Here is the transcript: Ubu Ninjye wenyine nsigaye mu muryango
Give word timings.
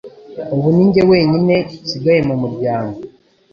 Ubu 0.53 0.67
Ninjye 0.75 1.01
wenyine 1.11 1.55
nsigaye 1.83 2.21
mu 2.27 2.35
muryango 2.41 2.97